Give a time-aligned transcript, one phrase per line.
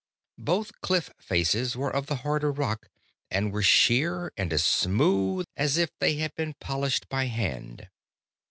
[0.39, 2.87] Both cliff faces were of the harder rock,
[3.29, 7.87] and were sheer and as smooth as if they had been polished by hand.